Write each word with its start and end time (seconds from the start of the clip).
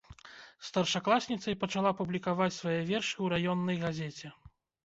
Старшакласніцай 0.69 1.59
пачала 1.63 1.91
публікаваць 2.01 2.57
свае 2.59 2.75
вершы 2.91 3.15
ў 3.23 3.47
раённай 3.47 3.77
газеце. 3.87 4.27